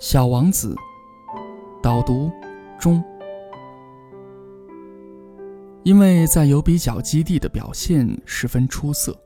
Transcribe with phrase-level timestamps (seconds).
[0.00, 0.76] 小王子，
[1.82, 2.30] 导读
[2.78, 3.02] 中。
[5.82, 9.20] 因为在尤比角基地的表现十分出色，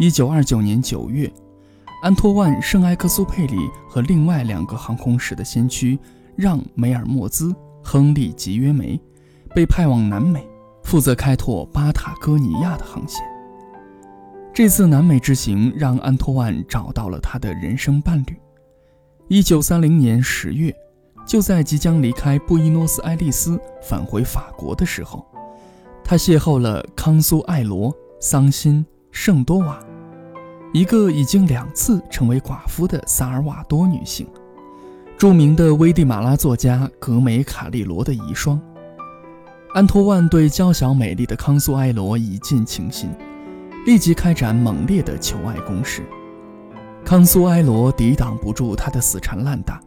[0.00, 1.32] 一九二九年九月，
[2.02, 3.56] 安托万·圣埃克苏佩里
[3.88, 5.98] 和另外两个航空史的先驱
[6.36, 9.00] 让·梅尔莫兹、亨利·吉约梅
[9.54, 10.46] 被派往南美，
[10.84, 13.24] 负责开拓巴塔哥尼亚的航线。
[14.52, 18.38] 这次南美之行让安托万找到了他的人生伴侣。
[19.32, 20.76] 一九三零年十月，
[21.26, 25.24] 就在即将离开布宜诺斯艾利斯返回法国的时候，
[26.04, 29.82] 他邂逅了康苏艾罗·桑辛·圣多瓦，
[30.74, 34.28] 一个已经两次成为寡妇的萨尔瓦多女性，
[35.16, 38.60] 著名的危地马拉作家格梅卡利罗的遗孀。
[39.72, 43.08] 安托万对娇小美丽的康苏艾罗一见倾心，
[43.86, 46.02] 立即开展猛烈的求爱攻势。
[47.04, 49.80] 康苏埃罗抵挡不住他的死缠烂打，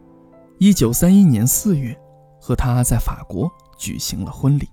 [0.58, 1.96] 一九三一年四月，
[2.40, 4.68] 和他在法国举行了婚礼。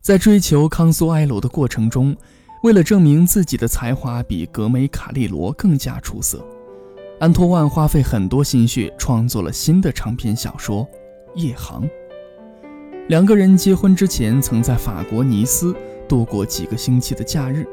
[0.00, 2.16] 在追求康苏埃罗的过程中，
[2.62, 6.42] 为了证明自己的才华比格梅卡利罗更加出色，
[7.20, 10.86] 安托万花费很多心血创作了新的长篇小说
[11.34, 11.82] 《夜航》。
[13.08, 15.76] 两个人结婚之前曾在法国尼斯
[16.08, 17.68] 度过几个星期的假日。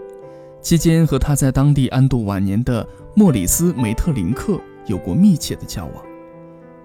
[0.61, 5.95] 期间和他在当地安度晚年的莫里斯·梅特林克有过密切的交往。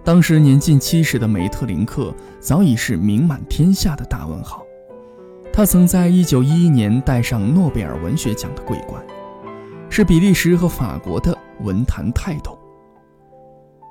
[0.02, 4.62] 当时年近七十的梅特林克早已是名满天下的大文豪，
[5.52, 9.04] 他曾在1911年戴上诺贝尔文学奖的桂冠，
[9.90, 12.58] 是比利时和法国的文坛泰斗。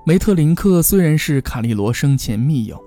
[0.06, 2.82] 梅特林克虽然是卡利罗生前密友，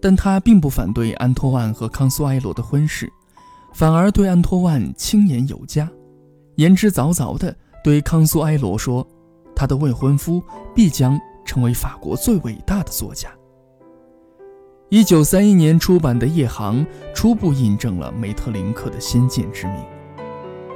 [0.00, 3.10] 但他并不反对安托万和康苏埃罗的婚事，
[3.72, 5.88] 反而对安托万轻言有加。
[6.56, 9.06] 言之凿凿地对康苏埃罗说
[9.54, 10.42] ：“他的未婚夫
[10.74, 13.28] 必将成为法国最伟大的作家。”
[14.90, 16.84] 一九三一年出版的《夜航》
[17.14, 19.76] 初步印证了梅特林克的先见之明。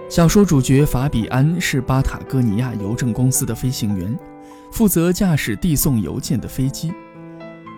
[0.08, 4.18] 小说主角法比安是巴塔哥尼亚邮政公司的飞行员，
[4.72, 6.92] 负责驾驶递送邮件的飞机。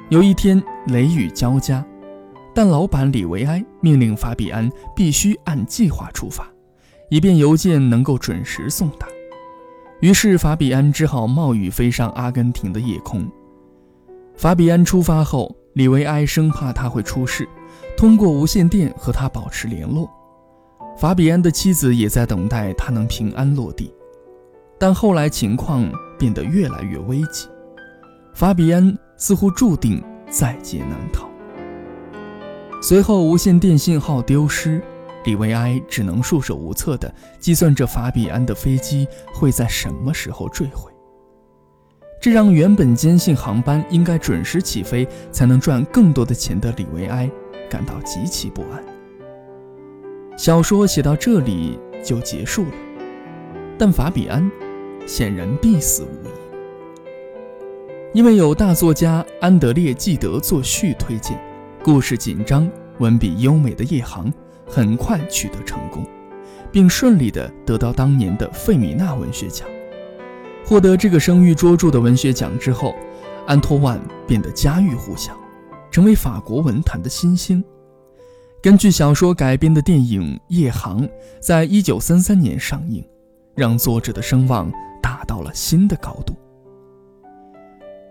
[0.08, 1.84] 有一天雷雨交加，
[2.54, 6.48] 但老板李维埃命令法比安必须按计划出发。
[7.10, 9.06] 以便邮件能够准时送达，
[10.00, 13.28] 于是法比安只好冒雨飞上阿根廷的夜空。
[14.36, 17.46] 法比安出发后，李维埃生怕他会出事，
[17.96, 20.08] 通过无线电和他保持联络。
[20.96, 23.92] 法比安的妻子也在等待他能平安落地，
[24.78, 27.48] 但后来情况变得越来越危急，
[28.34, 31.28] 法比安似乎注定在劫难逃。
[32.80, 34.80] 随后，无线电信号丢失。
[35.24, 40.90] 李维埃只能束手无策地计算着法比安的飞机会在什么时候坠毁，
[42.20, 47.30] 这让原本坚信航班应该准时起飞才能赚更多的钱的李维埃
[47.68, 48.82] 感到极其不安。
[50.36, 52.72] 小说写到这里就结束了，
[53.78, 54.50] 但法比安
[55.06, 56.30] 显然必死无疑，
[58.14, 61.38] 因为有大作家安德烈·纪德作序推荐，
[61.84, 62.66] 故事紧张、
[63.00, 64.32] 文笔优美的夜航。
[64.70, 66.06] 很快取得成功，
[66.70, 69.66] 并顺利地得到当年的费米纳文学奖。
[70.64, 72.94] 获得这个声誉卓著的文学奖之后，
[73.46, 75.36] 安托万变得家喻户晓，
[75.90, 77.62] 成为法国文坛的新星。
[78.62, 81.02] 根据小说改编的电影《夜航》
[81.40, 83.04] 在一九三三年上映，
[83.56, 84.70] 让作者的声望
[85.02, 86.34] 达到了新的高度。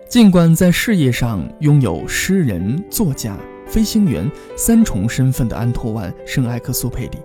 [0.10, 3.38] 尽管在事业上拥有诗人、作家。
[3.70, 7.20] 飞行员三重身份的安托万·圣埃克苏佩里，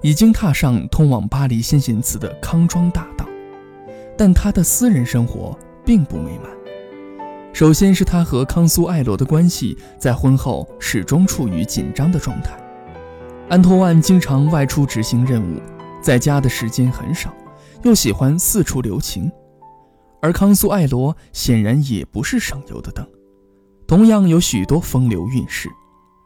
[0.00, 3.26] 已经踏上通往巴黎先贤祠的康庄大道，
[4.16, 6.50] 但他的私人生活并不美满。
[7.52, 12.58] 首先是他和康苏艾罗的关系在婚后始终处于紧张的状态。
[13.50, 15.60] 安托万经常外出执行任务，
[16.00, 17.32] 在家的时间很少，
[17.82, 19.30] 又喜欢四处留情，
[20.22, 23.06] 而康苏艾罗显然也不是省油的灯。
[23.86, 25.68] 同样有许多风流韵事，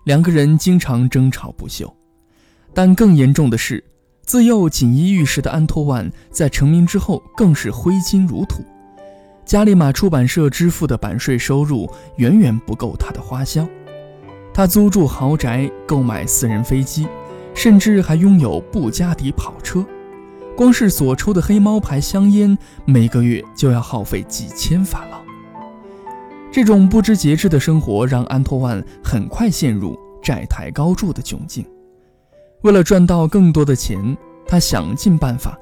[0.05, 1.93] 两个人经常争吵不休。
[2.73, 3.83] 但更严重的是，
[4.23, 8.65] 自幼锦衣玉食的安托万在成名之后更是挥金如土。
[9.45, 13.67] 加利玛出版社支付的版税收入远远不够他的花销。
[14.53, 17.09] 他租住豪宅，购买私人飞机，
[17.55, 19.85] 甚至还拥有布加迪跑车。
[20.57, 25.28] 光是所抽的黑猫牌香烟，每个月就要耗费几千法郎。
[26.51, 31.65] 这种不知节制的生活让安托万很快陷入债台高筑的窘境。
[32.63, 34.17] 为了赚到更多的钱，
[34.47, 35.59] 他想尽办法，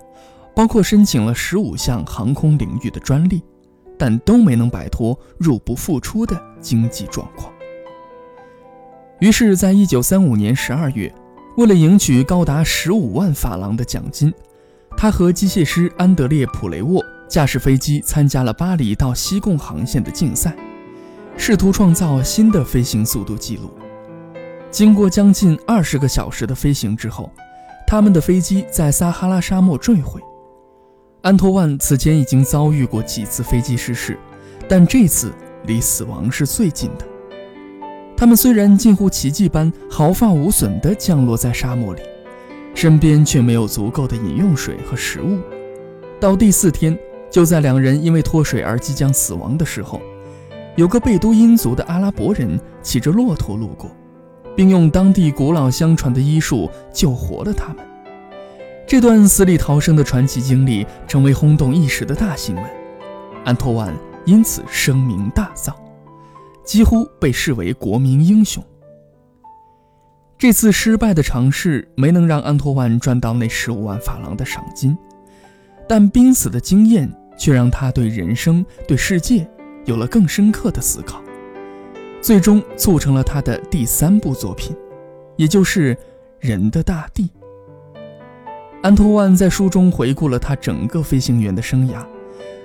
[0.54, 3.42] 包括申请了十五项航空领域的专利，
[3.98, 7.52] 但都没能摆脱入不敷出的经济状况。
[9.20, 11.12] 于是，在一九三五年十二月，
[11.56, 14.32] 为了赢取高达十五万法郎的奖金，
[14.96, 20.54] 他和机械师安德烈·普雷沃驾驶飞机参加了巴黎到西贡航线的竞赛，
[21.36, 23.70] 试图创造新的飞行速度记录。
[24.70, 27.30] 经过将近二十个小时的飞行之后，
[27.86, 30.20] 他们的飞机在撒哈拉沙漠坠毁。
[31.22, 34.18] 安托万此前已经遭遇过几次飞机失事，
[34.68, 35.32] 但这次
[35.64, 37.06] 离死亡是最近的。
[38.16, 42.02] 他们虽然近乎奇迹般毫发无损地降落在沙漠里，
[42.74, 45.38] 身边却没有足够的饮用水和食物。
[46.18, 46.98] 到第四天，
[47.30, 50.00] 就在两人因为脱水而即将死亡的时候，
[50.76, 53.90] 有个贝都因族的阿拉伯人骑着骆驼路过，
[54.54, 57.78] 并用当地古老相传的医术救活了他们。
[58.86, 62.64] 这段死里逃生的传奇经历成为轰动一时的大新闻，
[63.44, 63.92] 安托万
[64.26, 65.72] 因此声名大噪，
[66.62, 68.62] 几乎被视为国民英雄。
[70.36, 74.96] 这次失败的尝试没能让安托万赚到那十五万法郎的赏金，
[75.88, 79.48] 但濒死的经验却让他对人生、对世界
[79.86, 81.22] 有了更深刻的思考，
[82.20, 84.76] 最终促成了他的第三部作品，
[85.36, 85.94] 也就是
[86.40, 87.22] 《人的大地》。
[88.82, 92.04] 安托万在书中回顾了他整个飞行员的生涯，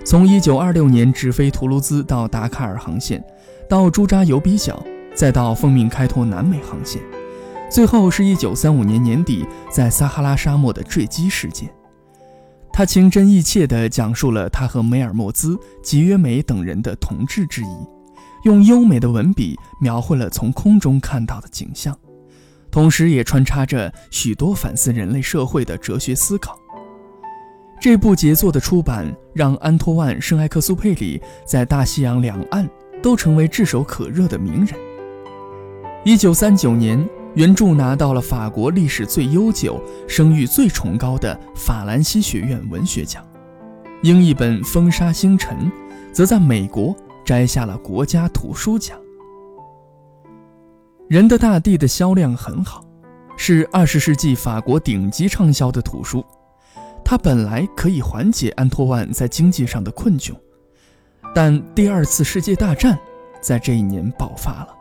[0.04, 3.24] 从1926年直飞图卢兹到达喀尔航线，
[3.70, 4.84] 到朱扎尤比角，
[5.16, 7.02] 再到奉命开拓南美航线，
[7.70, 11.72] 最后是一935年年底在撒哈拉沙漠的坠机事件。
[12.74, 17.88] 他情真意切地讲述了他和梅尔莫兹、吉约梅等人的同志之谊，
[18.46, 21.96] 用优美的文笔描绘了从空中看到的景象。
[22.72, 26.58] 同时，也穿插着许多反思人类社会的哲学思考。
[27.82, 32.70] 这部杰作的出版，让安托万·圣埃克苏佩里在大西洋两岸
[33.04, 34.80] 都成为炙手可热的名人。
[36.06, 43.24] 一九三九年，原著拿到了法国历史最悠久、声誉最崇高的法兰西学院文学奖；
[44.04, 45.58] 英译本《风沙星辰》
[46.14, 46.94] 则在美国
[47.24, 48.98] 摘下了国家图书奖。
[51.08, 52.84] 《人的大地》的销量很好，
[53.38, 56.26] 是二十世纪法国顶级畅销的图书。
[57.04, 60.34] 它本来可以缓解安托万在经济上的困窘，
[61.34, 63.00] 但第二次世界大战
[63.42, 64.81] 在这一年爆发了。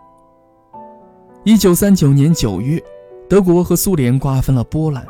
[1.42, 2.78] 一九三九年九月，
[3.26, 5.02] 德国和苏联瓜分了波兰。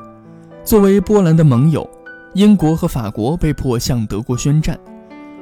[0.62, 1.88] 作为波兰的盟友，
[2.34, 4.78] 英国和法国被迫向德国宣战，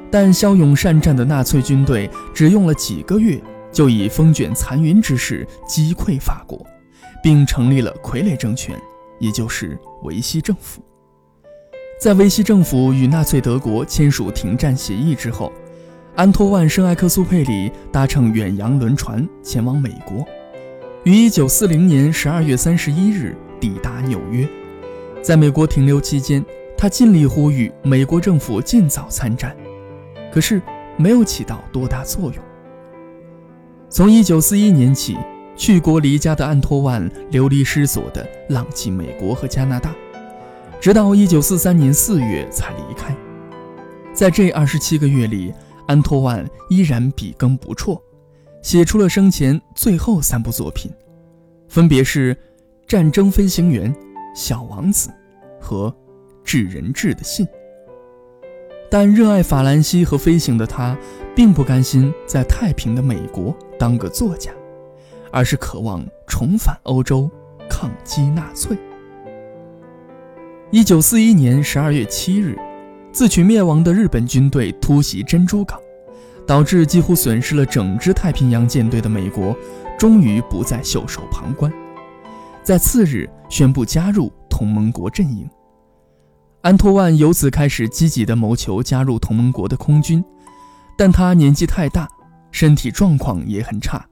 [0.09, 3.39] 但骁勇善战的纳粹军队只用了几个月。
[3.71, 6.65] 就以风卷残云之势击溃法国，
[7.21, 8.75] 并成立了傀儡政权，
[9.19, 10.81] 也就是维希政府。
[12.01, 15.53] 在维希政府与纳粹德国签署停战协议之后，
[16.15, 20.25] 安托万·圣埃克苏佩里搭乘远洋轮船前往美国，
[21.03, 24.47] 于1940年12月31日抵达纽约。
[25.21, 26.43] 在美国停留期间，
[26.77, 29.55] 他尽力呼吁美国政府尽早参战，
[30.31, 30.61] 可是
[30.97, 32.43] 没有起到多大作用。
[33.89, 35.17] 从1941年起，
[35.55, 39.95] 去国离家的安托万流离失所地浪迹美国和加拿大，
[40.79, 43.15] 直到1943年4月才离开。
[44.13, 45.53] 在这27个月里，
[45.87, 48.01] 安托万依然笔耕不辍，
[48.61, 50.91] 写出了生前最后三部作品，
[51.67, 52.35] 分别是
[52.87, 53.93] 《战争飞行员》
[54.35, 55.09] 《小王子》
[55.59, 55.89] 和
[56.43, 57.45] 《致人质的信》。
[58.91, 60.97] 但热爱法兰西和飞行的他，
[61.35, 64.51] 并不甘心在太平的美国当个作家，
[65.31, 67.29] 而是渴望重返欧洲，
[67.69, 68.75] 抗击纳粹。
[70.71, 72.57] 一九四一年十二月七日，
[73.11, 75.79] 自取灭亡的日本军队突袭珍珠港，
[76.49, 79.55] 导致几乎损失了整支太平洋舰队的美国，
[79.99, 81.71] 终于不再袖手旁观，
[82.63, 85.47] 在次日宣布加入同盟国阵营。
[86.61, 90.25] 安托万由此开始积极地谋求加入同盟国的空军，
[90.97, 92.09] 但他年纪太大，
[92.49, 94.03] 身体状况也很差，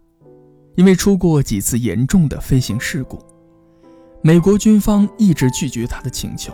[0.75, 3.17] 因为出过几次严重的飞行事故。
[4.21, 6.53] 美国军方一直拒绝他的请求。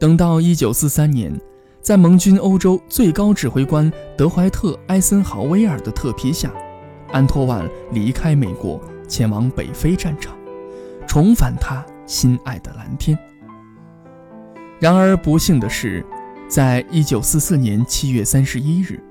[0.00, 1.40] 等到1943年，
[1.82, 6.52] 在盟军欧洲最高指挥官德怀特·埃森豪威尔的特批下，
[7.10, 10.36] 安托万离开美国，前往北非战场，
[11.06, 13.18] 重返他心爱的蓝天。
[14.78, 16.04] 然而不幸的是，
[16.48, 19.02] 在一九四四年七月三十一日，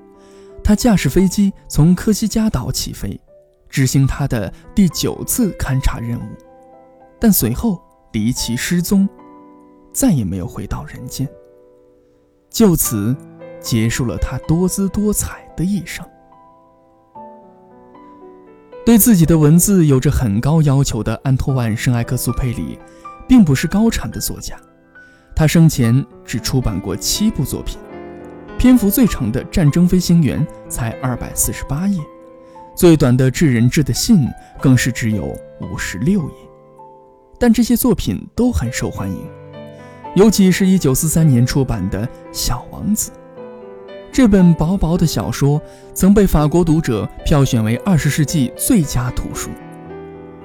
[0.62, 3.20] 他驾驶飞机从科西嘉岛起飞，
[3.68, 6.22] 执行他的第九次勘察任务，
[7.18, 9.08] 但随后离奇失踪，
[9.92, 11.28] 再也没有回到人间。
[12.50, 13.16] 就此，
[13.60, 16.04] 结束了他多姿多彩的一生。
[18.84, 22.78] 对自己的文字有着很高要求的安托万·圣埃克苏佩里，
[23.28, 24.56] 并不是高产的作家。
[25.36, 27.78] 他生前只出版过七部作品，
[28.58, 32.00] 篇幅最长的《战争飞行员》才二百四十八页，
[32.74, 34.26] 最短的《致人质的信》
[34.60, 35.24] 更是只有
[35.60, 36.34] 五十六页。
[37.38, 39.30] 但这些作品都很受欢迎，
[40.16, 43.10] 尤其是一九四三年出版的《小王子》。
[44.12, 45.62] 这本薄薄的小说
[45.94, 49.50] 曾被法国读者票选为二十世纪最佳图书。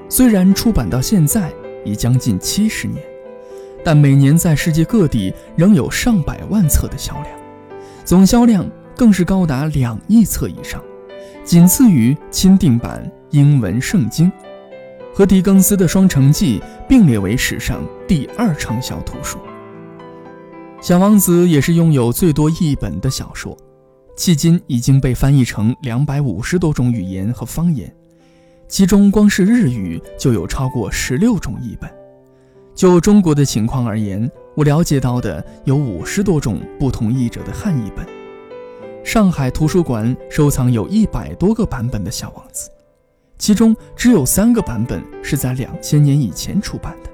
[0.07, 1.51] 虽然出版到现在
[1.83, 3.03] 已将近七十年，
[3.83, 7.29] 但每年在世界各地仍有上百万册的销量，
[8.03, 10.79] 总销量更是高达两亿册以上，
[11.43, 14.31] 仅次于钦定版英文圣经，
[15.11, 19.39] 和狄更斯的《双城记》并列为史上第二畅销图书。
[20.85, 23.57] 小王子也是拥有最多译本的小说，
[24.15, 27.91] 迄今已经被翻译成两百五十多种语言和方言，
[28.67, 31.91] 其中光是日语就有超过十六种译本。
[32.75, 38.05] 就中国的情况而言，我了解到的有五十多种不同译者的汉译本。
[39.03, 42.69] 上海图书馆收藏有一百多个版本的小王子，
[43.39, 47.09] 其中只有三个版本是在两千年以前出版的，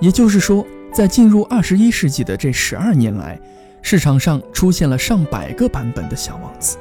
[0.00, 0.66] 也就是说。
[0.92, 3.40] 在进入二十一世纪的这十二年来，
[3.80, 6.76] 市场上出现了上百个版本的小王子。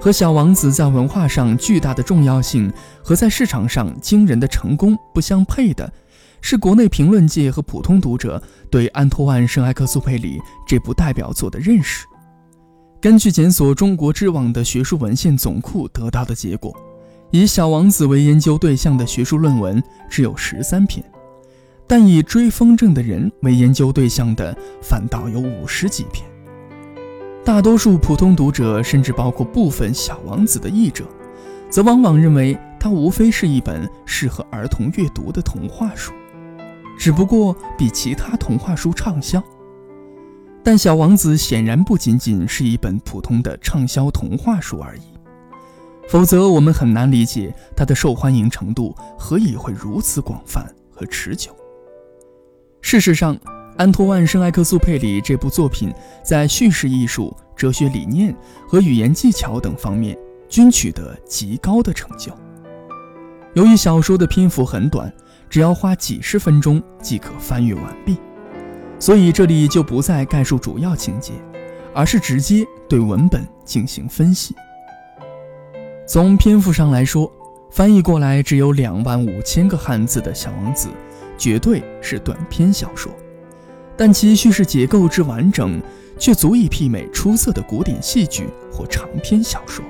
[0.00, 2.72] 和小王子在文化上巨大的重要性
[3.04, 5.92] 和在市场上惊人的成功不相配的，
[6.40, 12.06] 是国内评论界和普通读者对安托万·圣埃克苏佩里这部代表作的认识。
[13.00, 16.74] 根据检索中国知网的学术文献总库得到的结果，
[17.30, 21.04] 以小王子为研究对象的学术论文只有十三篇。
[21.90, 26.24] 但以追风筝的人为研究对象的反倒有五十几篇。
[27.44, 31.04] 大多数普通读者，甚至包括部分《小王子》的译者，
[31.68, 36.12] 则往往认为它无非是一本适合儿童阅读的童话书，
[36.96, 39.42] 只不过比其他童话书畅销。
[40.62, 45.02] 但《小王子》显然不仅仅是一本普通的畅销童话书而已，
[46.08, 51.50] 否则我们很难理解它的受欢迎程度何以会如此广泛和持久。
[52.82, 53.38] 事实上，
[53.76, 58.34] 安托万·圣埃克苏佩里这部作品在叙事艺术、哲学理念
[58.66, 60.16] 和语言技巧等方面
[60.48, 62.32] 均取得极高的成就。
[63.54, 65.12] 由于小说的篇幅很短，
[65.48, 68.16] 只要花几十分钟即可翻阅完毕，
[68.98, 71.32] 所以这里就不再概述主要情节，
[71.94, 74.54] 而是直接对文本进行分析。
[76.06, 77.30] 从篇幅上来说，
[77.70, 80.88] 翻译过来只有两万五千个汉字的《小王子》。
[81.40, 83.10] 绝对是短篇小说，
[83.96, 85.80] 但其叙事结构之完整，
[86.18, 89.82] 却足以媲美出色的古典戏剧或长篇小说。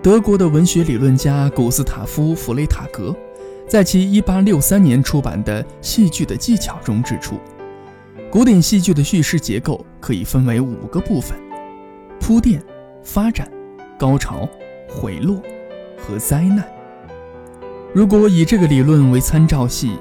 [0.00, 3.12] 德国的文学理论家古斯塔夫·弗雷塔格，
[3.66, 7.40] 在其1863年出版的《戏剧的技巧》中指出，
[8.30, 11.36] 古典戏剧的叙事结构可以分为五个部分：
[12.20, 12.62] 铺垫、
[13.02, 13.50] 发展、
[13.98, 14.48] 高潮、
[14.88, 15.42] 回落
[15.98, 16.64] 和灾难。
[17.92, 19.98] 如果以这个理论为参照系，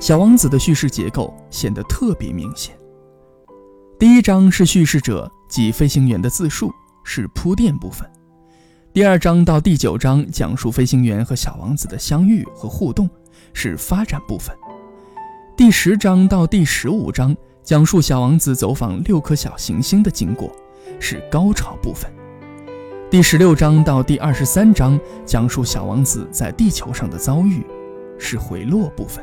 [0.00, 2.74] 小王子的叙事结构显得特别明显。
[3.98, 6.72] 第一章是叙事者及飞行员的自述，
[7.04, 8.08] 是铺垫部分；
[8.94, 13.10] 第二章到第九章讲述飞行员和小王子的相遇和互动，
[13.52, 14.56] 是发展部分；
[15.54, 20.50] 第十章到第十五章讲述小王子走访六颗小行星的经过，
[20.98, 22.10] 是高潮部分；
[23.10, 27.62] 第十六章到第二十三章讲述小王子在地球上的遭遇，
[28.18, 29.22] 是回落部分。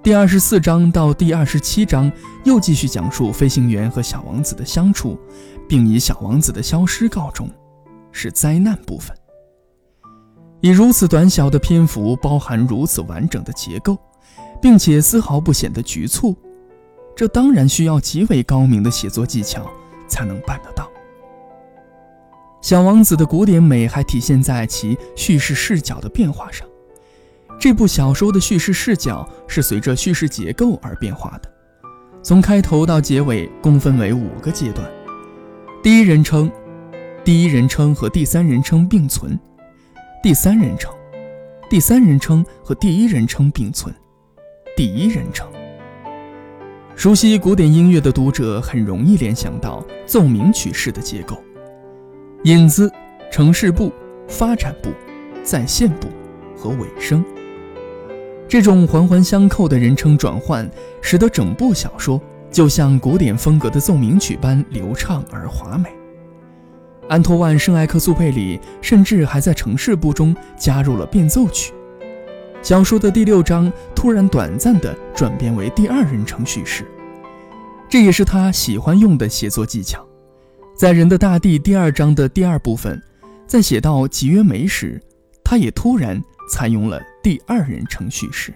[0.00, 2.10] 第二十四章到第二十七章
[2.44, 5.18] 又继续讲述飞行员和小王子的相处，
[5.68, 7.50] 并以小王子的消失告终，
[8.12, 9.14] 是灾难部分。
[10.60, 13.98] 以如此短小的篇幅包含如此完整的结构，
[14.62, 16.34] 并且丝毫不显得局促，
[17.16, 19.68] 这当然需要极为高明的写作技巧
[20.06, 20.88] 才能办得到。
[22.62, 26.66] 小王子的古典美还体现在其叙事视角的变化上。
[27.60, 31.50] 这部小说的叙事视角是随着叙事结构而变化的，
[32.22, 34.88] 从开头到结尾共分为五个阶段：
[35.82, 36.48] 第一人称、
[37.24, 39.32] 第一人称和第三人称并存；
[40.22, 40.94] 第三人称、
[41.68, 43.92] 第三人称和第一人称并存；
[44.76, 45.44] 第一人称。
[46.94, 51.36] 熟悉古典音乐的读者很容易联想到奏鸣曲式的结构：
[52.44, 52.88] 引子、
[53.32, 53.92] 城市部、
[54.28, 54.90] 发展部、
[55.42, 56.06] 再现部
[56.56, 57.24] 和尾声。
[58.48, 60.68] 这种环环相扣的人称转换，
[61.02, 62.18] 使得整部小说
[62.50, 65.90] 就像古典风格的奏鸣曲般流畅而华美。
[67.10, 71.74] 安托万·圣埃克苏佩里甚至还在城市部中加入了变奏曲。
[72.62, 76.84] 小说的第六章突然短暂地转变为第二人称叙事，
[77.88, 80.04] 这也是他喜欢用的写作技巧。
[80.74, 83.00] 在《人的大地》第二章的第二部分，
[83.46, 85.00] 在写到吉约梅时，
[85.50, 88.52] 他也突然采用了第二人称叙事。